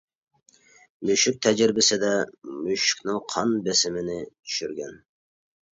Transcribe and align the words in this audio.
مۈشۈك 1.09 1.37
تەجرىبىسىدە 1.47 2.11
مۈشۈكنىڭ 2.63 3.21
قان 3.35 3.55
بېسىمىنى 3.69 4.21
چۈشۈرگەن. 4.35 5.03